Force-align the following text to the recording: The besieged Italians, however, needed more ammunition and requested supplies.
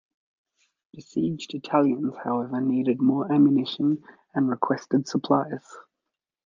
The 0.57 0.95
besieged 0.97 1.53
Italians, 1.53 2.15
however, 2.23 2.59
needed 2.59 2.99
more 3.03 3.31
ammunition 3.31 4.03
and 4.33 4.49
requested 4.49 5.07
supplies. 5.07 5.61